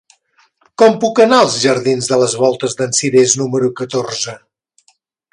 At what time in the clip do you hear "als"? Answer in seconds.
1.41-1.57